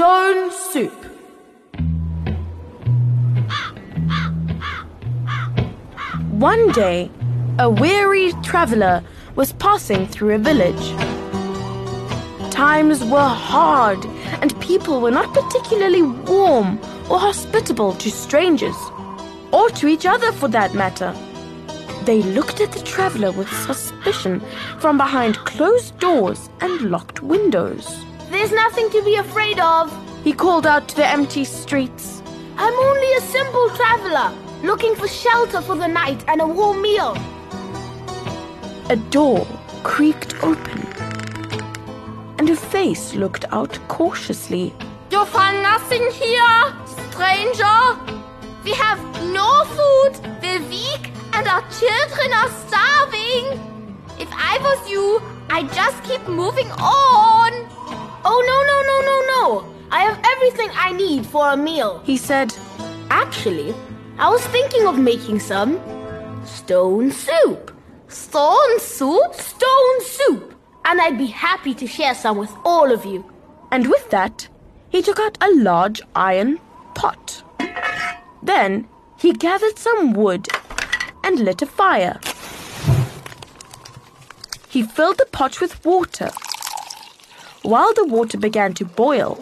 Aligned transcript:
Stone 0.00 0.50
Soup. 0.50 1.04
One 6.30 6.72
day, 6.72 7.10
a 7.58 7.68
weary 7.68 8.32
traveler 8.42 9.04
was 9.36 9.52
passing 9.52 10.06
through 10.06 10.36
a 10.36 10.38
village. 10.38 10.86
Times 12.50 13.04
were 13.04 13.28
hard, 13.28 14.02
and 14.40 14.58
people 14.62 15.02
were 15.02 15.10
not 15.10 15.34
particularly 15.34 16.00
warm 16.00 16.80
or 17.10 17.18
hospitable 17.18 17.92
to 17.96 18.10
strangers, 18.10 18.78
or 19.52 19.68
to 19.68 19.86
each 19.86 20.06
other 20.06 20.32
for 20.32 20.48
that 20.48 20.72
matter. 20.72 21.14
They 22.06 22.22
looked 22.22 22.62
at 22.62 22.72
the 22.72 22.82
traveler 22.84 23.32
with 23.32 23.52
suspicion 23.66 24.40
from 24.78 24.96
behind 24.96 25.36
closed 25.44 25.98
doors 25.98 26.48
and 26.62 26.90
locked 26.90 27.22
windows. 27.22 28.02
There's 28.30 28.52
nothing 28.52 28.88
to 28.90 29.02
be 29.02 29.16
afraid 29.16 29.58
of. 29.58 29.90
He 30.22 30.32
called 30.32 30.64
out 30.64 30.88
to 30.88 30.94
the 30.94 31.04
empty 31.06 31.44
streets. 31.44 32.22
I'm 32.56 32.74
only 32.74 33.12
a 33.14 33.20
simple 33.22 33.68
traveler, 33.70 34.32
looking 34.62 34.94
for 34.94 35.08
shelter 35.08 35.60
for 35.60 35.74
the 35.74 35.88
night 35.88 36.22
and 36.28 36.40
a 36.40 36.46
warm 36.46 36.80
meal. 36.80 37.16
A 38.88 38.94
door 39.10 39.44
creaked 39.82 40.34
open, 40.44 40.86
and 42.38 42.48
a 42.48 42.54
face 42.54 43.14
looked 43.14 43.46
out 43.50 43.80
cautiously. 43.88 44.72
You 45.10 45.24
find 45.24 45.60
nothing 45.62 46.08
here, 46.12 46.74
stranger. 47.10 47.80
We 48.62 48.72
have 48.74 49.00
no 49.32 49.64
food, 49.64 50.20
we're 50.40 50.62
weak, 50.68 51.10
and 51.32 51.48
our 51.48 51.64
children 51.80 52.32
are 52.32 52.50
starving. 52.68 53.58
If 54.20 54.28
I 54.32 54.58
was 54.62 54.88
you, 54.88 55.20
I'd 55.48 55.72
just 55.72 56.04
keep 56.04 56.28
moving 56.28 56.70
on. 56.72 57.52
Oh, 58.24 58.40
no, 58.50 58.58
no, 58.70 58.76
no, 58.90 58.96
no, 59.10 59.16
no. 59.34 59.74
I 59.90 60.02
have 60.02 60.20
everything 60.24 60.70
I 60.74 60.92
need 60.92 61.26
for 61.26 61.50
a 61.52 61.56
meal. 61.56 62.00
He 62.04 62.16
said, 62.16 62.54
Actually, 63.10 63.74
I 64.18 64.28
was 64.30 64.44
thinking 64.48 64.86
of 64.86 64.98
making 64.98 65.40
some 65.40 65.80
stone 66.44 67.10
soup. 67.10 67.74
Stone 68.08 68.78
soup? 68.80 69.34
Stone 69.34 70.00
soup. 70.02 70.54
And 70.84 71.00
I'd 71.00 71.18
be 71.18 71.26
happy 71.26 71.74
to 71.74 71.86
share 71.86 72.14
some 72.14 72.38
with 72.38 72.52
all 72.64 72.92
of 72.92 73.04
you. 73.04 73.24
and 73.72 73.86
with 73.88 74.10
that, 74.10 74.48
he 74.88 75.00
took 75.00 75.20
out 75.20 75.38
a 75.40 75.50
large 75.54 76.02
iron 76.16 76.58
pot. 76.94 77.42
Then 78.42 78.88
he 79.16 79.32
gathered 79.32 79.78
some 79.78 80.12
wood 80.12 80.48
and 81.22 81.38
lit 81.38 81.62
a 81.62 81.66
fire. 81.66 82.18
He 84.68 84.82
filled 84.82 85.18
the 85.18 85.26
pot 85.30 85.60
with 85.60 85.84
water. 85.84 86.30
While 87.62 87.92
the 87.92 88.06
water 88.06 88.38
began 88.38 88.72
to 88.74 88.84
boil, 88.84 89.38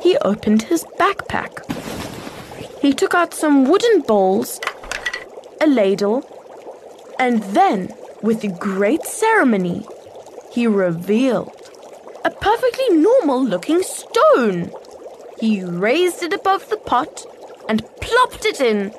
he 0.00 0.16
opened 0.18 0.62
his 0.62 0.84
backpack. 0.98 1.52
He 2.80 2.92
took 2.92 3.14
out 3.14 3.34
some 3.34 3.64
wooden 3.64 4.02
bowls, 4.02 4.60
a 5.60 5.66
ladle, 5.66 6.22
and 7.18 7.42
then, 7.42 7.94
with 8.22 8.58
great 8.60 9.02
ceremony, 9.04 9.86
he 10.52 10.66
revealed 10.66 11.70
a 12.24 12.30
perfectly 12.30 12.88
normal 12.90 13.44
looking 13.44 13.82
stone. 13.82 14.70
He 15.40 15.64
raised 15.64 16.22
it 16.22 16.32
above 16.32 16.68
the 16.68 16.76
pot 16.76 17.24
and 17.68 17.84
plopped 18.00 18.44
it 18.44 18.60
in. 18.60 18.90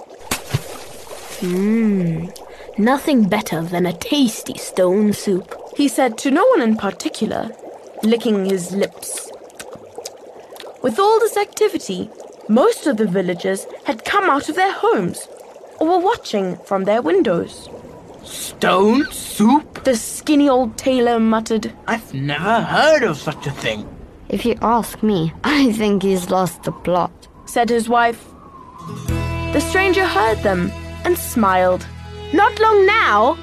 Mmm, 1.39 2.35
nothing 2.77 3.29
better 3.29 3.61
than 3.61 3.85
a 3.85 3.93
tasty 3.93 4.57
stone 4.57 5.13
soup. 5.13 5.55
He 5.77 5.87
said 5.87 6.17
to 6.19 6.31
no 6.31 6.45
one 6.47 6.61
in 6.61 6.75
particular, 6.75 7.51
licking 8.05 8.45
his 8.45 8.71
lips. 8.71 9.31
With 10.81 10.99
all 10.99 11.19
this 11.19 11.37
activity, 11.37 12.09
most 12.47 12.85
of 12.87 12.97
the 12.97 13.07
villagers 13.07 13.65
had 13.85 14.05
come 14.05 14.29
out 14.29 14.49
of 14.49 14.55
their 14.55 14.71
homes 14.71 15.27
or 15.79 15.87
were 15.87 16.05
watching 16.05 16.57
from 16.57 16.83
their 16.83 17.01
windows. 17.01 17.69
Stone 18.23 19.11
soup? 19.11 19.83
The 19.83 19.95
skinny 19.95 20.49
old 20.49 20.77
tailor 20.77 21.19
muttered, 21.19 21.73
I've 21.87 22.13
never 22.13 22.61
heard 22.61 23.03
of 23.03 23.17
such 23.17 23.45
a 23.47 23.51
thing. 23.51 23.87
If 24.29 24.45
you 24.45 24.57
ask 24.61 25.03
me, 25.03 25.33
I 25.43 25.71
think 25.73 26.03
he's 26.03 26.29
lost 26.29 26.63
the 26.63 26.71
plot. 26.71 27.11
said 27.45 27.69
his 27.69 27.87
wife. 27.87 28.25
The 29.53 29.59
stranger 29.61 30.05
heard 30.05 30.39
them 30.39 30.71
and 31.03 31.17
smiled. 31.17 31.85
Not 32.33 32.59
long 32.59 32.85
now. 32.85 33.37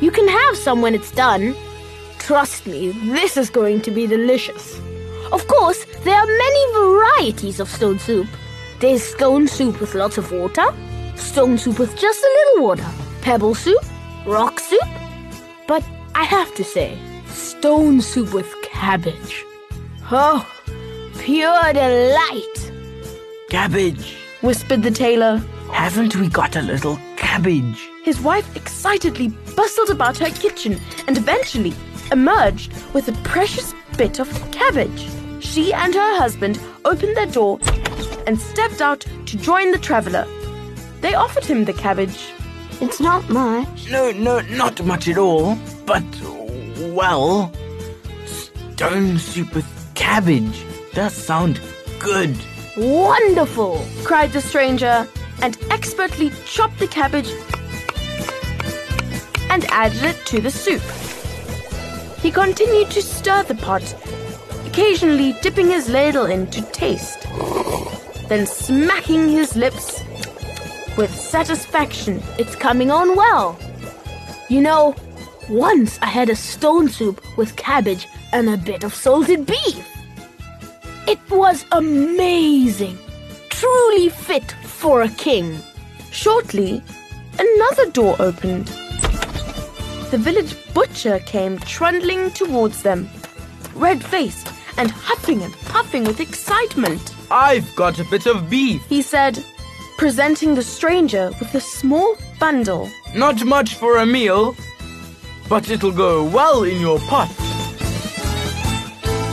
You 0.00 0.10
can 0.10 0.28
have 0.28 0.56
some 0.56 0.80
when 0.80 0.94
it's 0.94 1.10
done. 1.10 1.54
Trust 2.20 2.66
me, 2.66 2.92
this 3.10 3.36
is 3.36 3.50
going 3.50 3.80
to 3.80 3.90
be 3.90 4.06
delicious. 4.06 4.78
Of 5.32 5.46
course, 5.48 5.84
there 6.04 6.14
are 6.14 6.26
many 6.26 6.72
varieties 6.74 7.58
of 7.58 7.68
stone 7.68 7.98
soup. 7.98 8.28
There's 8.78 9.02
stone 9.02 9.48
soup 9.48 9.80
with 9.80 9.94
lots 9.94 10.16
of 10.18 10.30
water, 10.30 10.66
stone 11.16 11.58
soup 11.58 11.78
with 11.78 11.96
just 11.98 12.22
a 12.22 12.36
little 12.38 12.68
water, 12.68 12.86
pebble 13.22 13.54
soup, 13.54 13.82
rock 14.26 14.60
soup. 14.60 14.88
But 15.66 15.82
I 16.14 16.24
have 16.24 16.54
to 16.54 16.62
say, 16.62 16.98
stone 17.26 18.00
soup 18.00 18.32
with 18.32 18.54
cabbage. 18.62 19.44
Oh, 20.12 20.46
pure 21.18 21.72
delight. 21.72 22.72
Cabbage. 23.48 24.16
Whispered 24.42 24.82
the 24.82 24.90
tailor. 24.90 25.42
Haven't 25.72 26.16
we 26.16 26.28
got 26.28 26.54
a 26.56 26.62
little 26.62 26.98
cabbage? 27.16 27.88
His 28.04 28.20
wife 28.20 28.56
excitedly 28.56 29.28
bustled 29.56 29.90
about 29.90 30.18
her 30.18 30.30
kitchen 30.30 30.80
and 31.06 31.16
eventually 31.16 31.74
emerged 32.12 32.72
with 32.92 33.08
a 33.08 33.12
precious 33.22 33.74
bit 33.96 34.18
of 34.18 34.28
cabbage. 34.50 35.08
She 35.40 35.72
and 35.72 35.94
her 35.94 36.16
husband 36.16 36.60
opened 36.84 37.16
their 37.16 37.26
door 37.26 37.58
and 38.26 38.40
stepped 38.40 38.80
out 38.80 39.00
to 39.26 39.36
join 39.36 39.70
the 39.70 39.78
traveler. 39.78 40.26
They 41.00 41.14
offered 41.14 41.44
him 41.44 41.64
the 41.64 41.72
cabbage. 41.72 42.32
It's 42.80 43.00
not 43.00 43.28
much. 43.28 43.90
No, 43.90 44.10
no, 44.12 44.40
not 44.40 44.82
much 44.84 45.08
at 45.08 45.18
all. 45.18 45.56
But, 45.86 46.04
well, 46.94 47.52
stone 48.26 49.18
soup 49.18 49.54
with 49.54 49.66
cabbage 49.94 50.64
does 50.92 51.14
sound 51.14 51.60
good. 51.98 52.36
Wonderful. 52.76 53.84
cried 54.04 54.32
the 54.32 54.40
stranger, 54.40 55.06
and 55.42 55.56
expertly 55.70 56.30
chopped 56.46 56.78
the 56.78 56.86
cabbage 56.86 57.30
and 59.50 59.64
added 59.66 60.02
it 60.04 60.26
to 60.26 60.40
the 60.40 60.50
soup. 60.50 60.82
He 62.22 62.30
continued 62.30 62.90
to 62.90 63.02
stir 63.02 63.42
the 63.44 63.54
pot, 63.54 63.94
occasionally 64.66 65.34
dipping 65.40 65.68
his 65.68 65.88
ladle 65.88 66.26
in 66.26 66.46
to 66.48 66.62
taste, 66.70 67.26
then 68.28 68.46
smacking 68.46 69.28
his 69.28 69.56
lips 69.56 70.02
with 70.96 71.14
satisfaction. 71.14 72.22
It's 72.38 72.54
coming 72.54 72.90
on 72.90 73.16
well. 73.16 73.58
You 74.50 74.60
know, 74.60 74.94
once 75.48 75.98
I 76.02 76.06
had 76.06 76.28
a 76.28 76.36
stone 76.36 76.88
soup 76.88 77.20
with 77.38 77.56
cabbage 77.56 78.06
and 78.32 78.48
a 78.50 78.56
bit 78.56 78.84
of 78.84 78.94
salted 78.94 79.46
beef. 79.46 79.86
It 81.08 81.18
was 81.30 81.64
amazing. 81.72 82.98
Truly 83.48 84.10
fit 84.10 84.52
for 84.62 85.02
a 85.02 85.08
king. 85.08 85.58
Shortly, 86.12 86.82
another 87.38 87.90
door 87.90 88.16
opened. 88.18 88.70
The 90.10 90.18
village 90.18 90.56
butcher 90.74 91.20
came 91.20 91.58
trundling 91.60 92.32
towards 92.32 92.82
them, 92.82 93.08
red 93.74 94.04
faced 94.04 94.48
and 94.76 94.90
huffing 94.90 95.42
and 95.42 95.52
puffing 95.66 96.02
with 96.02 96.18
excitement. 96.18 97.14
I've 97.30 97.72
got 97.76 98.00
a 98.00 98.04
bit 98.04 98.26
of 98.26 98.50
beef. 98.50 98.84
He 98.88 99.02
said, 99.02 99.44
presenting 99.98 100.56
the 100.56 100.62
stranger 100.64 101.30
with 101.38 101.54
a 101.54 101.60
small 101.60 102.16
bundle. 102.40 102.90
Not 103.14 103.44
much 103.44 103.74
for 103.74 103.98
a 103.98 104.06
meal, 104.06 104.56
but 105.48 105.70
it'll 105.70 105.92
go 105.92 106.24
well 106.24 106.64
in 106.64 106.80
your 106.80 106.98
pot. 107.00 107.30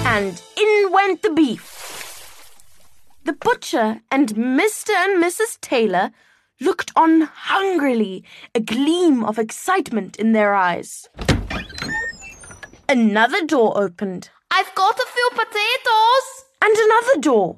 and 0.06 0.42
in 0.58 0.92
went 0.92 1.24
the 1.24 1.32
beef. 1.32 1.74
The 3.26 3.34
butcher 3.34 4.00
and 4.12 4.30
Mr. 4.36 4.92
and 4.92 5.24
Mrs. 5.24 5.60
Taylor 5.60 6.12
looked 6.60 6.92
on 6.96 7.22
hungrily, 7.22 8.24
a 8.56 8.60
gleam 8.60 9.24
of 9.24 9.38
excitement 9.38 10.16
in 10.18 10.32
their 10.34 10.54
eyes. 10.54 11.08
Another 12.90 13.46
door 13.46 13.78
opened. 13.78 14.30
I've 14.52 14.74
got 14.76 14.98
a 14.98 15.06
few 15.14 15.30
potatoes. 15.32 16.46
And 16.62 16.76
another 16.76 17.22
door. 17.22 17.56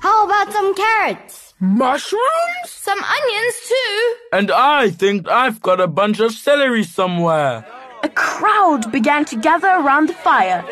How 0.00 0.26
about 0.26 0.52
some 0.52 0.74
carrots? 0.74 1.54
Mushrooms? 1.58 2.66
Some 2.66 2.98
onions, 3.02 3.54
too. 3.68 4.14
And 4.32 4.50
I 4.50 4.90
think 4.90 5.28
I've 5.28 5.62
got 5.62 5.80
a 5.80 5.86
bunch 5.86 6.20
of 6.20 6.32
celery 6.32 6.84
somewhere. 6.84 7.64
A 8.02 8.08
crowd 8.10 8.92
began 8.92 9.24
to 9.26 9.36
gather 9.36 9.68
around 9.68 10.08
the 10.08 10.12
fire. 10.12 10.64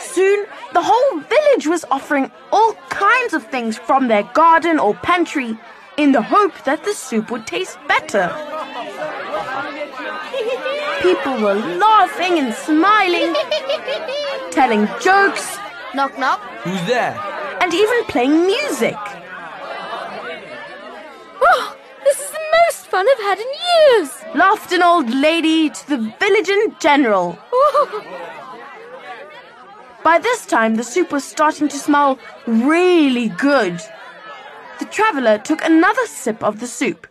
Soon, 0.00 0.46
the 0.72 0.82
whole 0.82 1.20
village 1.20 1.66
was 1.66 1.84
offering 1.90 2.30
all 2.50 2.74
kinds 2.88 3.34
of 3.34 3.46
things 3.46 3.78
from 3.78 4.08
their 4.08 4.24
garden 4.34 4.78
or 4.78 4.94
pantry 4.94 5.56
in 5.96 6.12
the 6.12 6.22
hope 6.22 6.64
that 6.64 6.84
the 6.84 6.92
soup 6.94 7.30
would 7.30 7.46
taste 7.46 7.78
better. 7.88 8.28
People 11.02 11.34
were 11.40 11.54
laughing 11.54 12.38
and 12.38 12.54
smiling, 12.54 13.34
telling 14.50 14.86
jokes, 15.00 15.58
Knock, 15.94 16.18
knock. 16.18 16.40
Who's 16.64 16.84
there? 16.86 17.14
and 17.60 17.72
even 17.72 18.04
playing 18.04 18.44
music. 18.46 18.96
Oh, 21.40 21.76
this 22.04 22.20
is 22.20 22.30
the 22.30 22.44
most 22.58 22.86
fun 22.86 23.06
I've 23.08 23.18
had 23.22 23.38
in 23.38 23.46
years. 23.70 24.10
Laughed 24.34 24.72
an 24.72 24.82
old 24.82 25.08
lady 25.08 25.70
to 25.70 25.88
the 25.88 25.96
village 26.20 26.48
in 26.48 26.76
general. 26.78 27.38
Oh. 27.52 28.02
By 30.02 30.18
this 30.18 30.44
time, 30.44 30.74
the 30.74 30.84
soup 30.84 31.10
was 31.10 31.24
starting 31.24 31.68
to 31.68 31.78
smell 31.78 32.18
really 32.46 33.28
good. 33.30 33.80
The 34.78 34.86
traveler 34.86 35.38
took 35.38 35.64
another 35.64 36.06
sip 36.06 36.42
of 36.42 36.60
the 36.60 36.66
soup. 36.66 37.06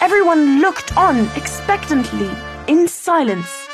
Everyone 0.00 0.60
looked 0.60 0.96
on 0.96 1.26
expectantly, 1.36 2.30
in 2.68 2.88
silence. 2.88 3.68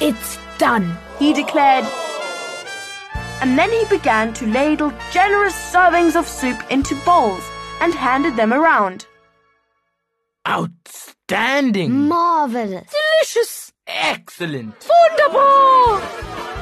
It's 0.00 0.38
done. 0.58 0.96
He 1.18 1.32
declared. 1.32 1.84
And 3.40 3.58
then 3.58 3.70
he 3.70 3.84
began 3.90 4.32
to 4.34 4.46
ladle 4.46 4.92
generous 5.12 5.54
servings 5.54 6.16
of 6.16 6.26
soup 6.26 6.58
into 6.70 6.94
bowls 7.04 7.44
and 7.80 7.94
handed 7.94 8.36
them 8.36 8.52
around. 8.52 9.06
Outstanding. 10.48 12.08
Marvelous. 12.08 12.90
Delicious. 12.90 13.72
Excellent. 13.86 14.88
Wonderful. 14.88 16.55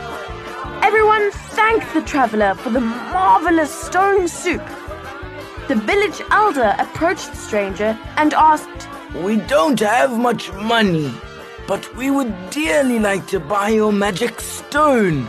Everyone 0.95 1.33
thanked 1.33 1.93
the 1.93 2.03
traveler 2.03 2.55
for 2.55 2.71
the 2.71 2.79
marvelous 2.79 3.75
stone 3.75 4.29
soup. 4.29 4.65
The 5.67 5.75
village 5.75 6.23
elder 6.31 6.77
approached 6.79 7.33
the 7.33 7.37
stranger 7.37 7.99
and 8.17 8.33
asked, 8.33 8.89
We 9.13 9.39
don't 9.39 9.81
have 9.81 10.17
much 10.17 10.53
money, 10.53 11.13
but 11.67 11.93
we 11.97 12.13
would 12.13 12.33
dearly 12.51 13.01
like 13.01 13.27
to 13.27 13.41
buy 13.41 13.71
your 13.71 13.93
magic 13.93 14.41
stone. 14.41 15.25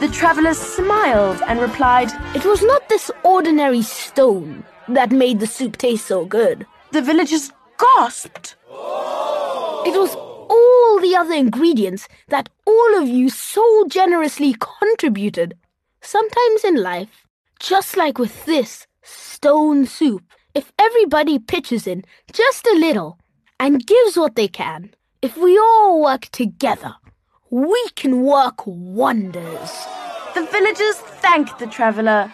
The 0.00 0.10
traveler 0.12 0.54
smiled 0.54 1.40
and 1.46 1.60
replied, 1.60 2.10
It 2.34 2.44
was 2.44 2.60
not 2.60 2.88
this 2.88 3.08
ordinary 3.22 3.82
stone 3.82 4.64
that 4.88 5.12
made 5.12 5.38
the 5.38 5.46
soup 5.46 5.76
taste 5.76 6.06
so 6.06 6.24
good. 6.24 6.66
The 6.90 7.02
villagers 7.02 7.52
gasped. 7.78 8.56
It 9.86 9.96
was 9.96 10.16
the 11.00 11.16
other 11.16 11.34
ingredients 11.34 12.08
that 12.28 12.48
all 12.66 13.02
of 13.02 13.08
you 13.08 13.28
so 13.28 13.86
generously 13.88 14.54
contributed. 14.58 15.54
Sometimes 16.00 16.64
in 16.64 16.76
life, 16.76 17.26
just 17.58 17.96
like 17.96 18.18
with 18.18 18.44
this 18.44 18.86
stone 19.02 19.86
soup, 19.86 20.22
if 20.54 20.72
everybody 20.78 21.38
pitches 21.38 21.86
in 21.86 22.04
just 22.32 22.66
a 22.66 22.78
little 22.78 23.18
and 23.58 23.86
gives 23.86 24.16
what 24.16 24.34
they 24.34 24.48
can, 24.48 24.94
if 25.22 25.36
we 25.36 25.58
all 25.58 26.02
work 26.02 26.26
together, 26.32 26.94
we 27.50 27.84
can 27.94 28.22
work 28.22 28.66
wonders. 28.66 29.86
The 30.34 30.46
villagers 30.50 30.96
thanked 30.96 31.58
the 31.58 31.66
traveler, 31.66 32.32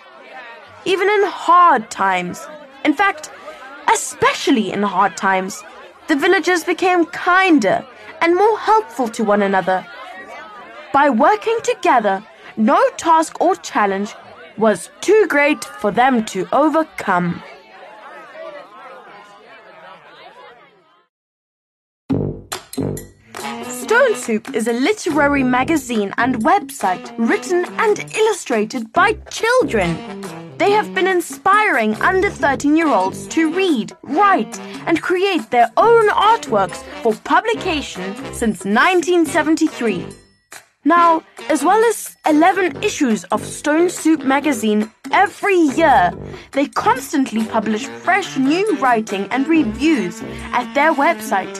even 0.84 1.08
in 1.08 1.24
hard 1.24 1.90
times. 1.90 2.46
In 2.84 2.94
fact, 2.94 3.30
especially 3.92 4.70
in 4.72 4.82
hard 4.82 5.16
times, 5.16 5.64
the 6.08 6.16
villagers 6.16 6.62
became 6.62 7.06
kinder 7.06 7.84
and 8.20 8.34
more 8.34 8.58
helpful 8.58 9.08
to 9.08 9.24
one 9.24 9.42
another. 9.42 9.86
By 10.92 11.10
working 11.10 11.58
together, 11.62 12.22
no 12.56 12.80
task 12.96 13.40
or 13.40 13.54
challenge 13.56 14.14
was 14.56 14.90
too 15.00 15.26
great 15.28 15.64
for 15.64 15.90
them 15.90 16.24
to 16.26 16.48
overcome. 16.52 17.42
Stone 23.96 24.14
Soup 24.16 24.54
is 24.54 24.68
a 24.68 24.74
literary 24.74 25.42
magazine 25.42 26.12
and 26.18 26.44
website 26.44 27.10
written 27.16 27.64
and 27.78 27.98
illustrated 28.14 28.92
by 28.92 29.14
children. 29.30 29.96
They 30.58 30.72
have 30.72 30.94
been 30.94 31.06
inspiring 31.06 31.94
under 32.02 32.28
13 32.28 32.76
year 32.76 32.88
olds 32.88 33.26
to 33.28 33.50
read, 33.54 33.96
write, 34.02 34.60
and 34.86 35.00
create 35.00 35.50
their 35.50 35.72
own 35.78 36.10
artworks 36.10 36.82
for 37.02 37.14
publication 37.24 38.14
since 38.34 38.66
1973. 38.66 40.04
Now, 40.84 41.24
as 41.48 41.64
well 41.64 41.82
as 41.86 42.16
11 42.28 42.82
issues 42.84 43.24
of 43.24 43.44
Stone 43.44 43.88
Soup 43.88 44.22
magazine 44.22 44.88
every 45.10 45.56
year, 45.56 46.12
they 46.52 46.66
constantly 46.66 47.44
publish 47.46 47.86
fresh 47.86 48.36
new 48.36 48.76
writing 48.76 49.26
and 49.32 49.48
reviews 49.48 50.22
at 50.52 50.72
their 50.74 50.92
website, 50.92 51.56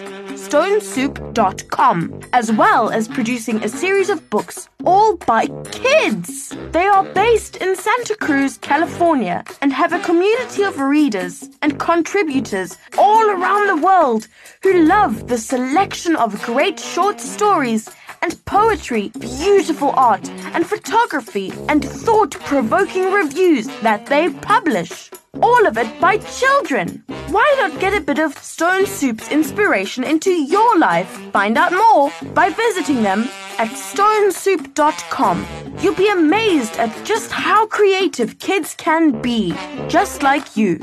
stonesoup.com, 0.47 2.21
as 2.33 2.53
well 2.53 2.91
as 2.91 3.09
producing 3.09 3.63
a 3.65 3.69
series 3.69 4.09
of 4.09 4.31
books 4.31 4.69
all 4.85 5.17
by 5.17 5.49
kids. 5.73 6.55
They 6.71 6.87
are 6.87 7.05
based 7.05 7.57
in 7.57 7.75
Santa 7.75 8.15
Cruz, 8.15 8.57
California, 8.59 9.45
and 9.61 9.73
have 9.73 9.93
a 9.93 9.99
community 10.01 10.63
of 10.63 10.79
readers 10.79 11.49
and 11.63 11.81
contributors 11.81 12.77
all 12.97 13.29
around 13.29 13.67
the 13.67 13.85
world 13.85 14.29
who 14.63 14.85
love 14.85 15.27
the 15.27 15.39
selection 15.39 16.15
of 16.15 16.41
great 16.43 16.79
short 16.79 17.21
stories 17.21 17.91
and 18.23 18.45
poetry, 18.45 19.11
beautiful 19.19 19.91
art, 19.97 20.29
and 20.55 20.65
photography, 20.65 21.53
and 21.69 21.85
thought 21.85 22.31
provoking 22.31 23.13
reviews 23.13 23.67
that 23.83 24.07
they 24.07 24.31
publish. 24.31 25.11
All 25.43 25.67
of 25.67 25.77
it 25.77 26.01
by 26.01 26.19
children. 26.19 27.03
Why 27.29 27.55
not 27.59 27.81
get 27.81 27.95
a 27.95 28.01
bit 28.01 28.19
of 28.19 28.37
Stone 28.39 28.87
Soup's 28.87 29.31
inspiration 29.31 30.05
into 30.05 30.31
your 30.31 30.79
life? 30.79 31.09
Find 31.33 31.59
out 31.59 31.73
more 31.73 32.13
by 32.35 32.51
visiting 32.51 33.03
them 33.03 33.29
at 33.59 33.69
stonesoup.com. 33.69 35.47
You'll 35.81 35.95
be 35.95 36.09
amazed 36.09 36.77
at 36.77 37.05
just 37.05 37.31
how 37.31 37.67
creative 37.67 38.39
kids 38.39 38.75
can 38.75 39.21
be, 39.21 39.55
just 39.89 40.23
like 40.23 40.57
you. 40.57 40.79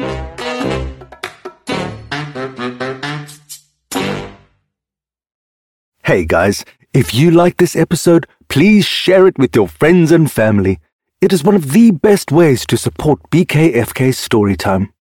Hey 6.03 6.25
guys, 6.25 6.65
if 6.93 7.13
you 7.13 7.31
like 7.31 7.57
this 7.57 7.75
episode, 7.75 8.27
please 8.49 8.85
share 8.85 9.25
it 9.25 9.37
with 9.39 9.55
your 9.55 9.67
friends 9.67 10.11
and 10.11 10.31
family. 10.31 10.79
It 11.23 11.31
is 11.31 11.41
one 11.41 11.55
of 11.55 11.71
the 11.71 11.91
best 11.91 12.33
ways 12.33 12.65
to 12.65 12.75
support 12.75 13.17
BKFK 13.31 14.11
Storytime. 14.11 14.92